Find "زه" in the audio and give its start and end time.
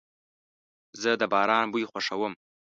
1.01-1.11